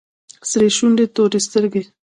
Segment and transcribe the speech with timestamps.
[0.49, 1.83] سرې شونډې تورې سترگې.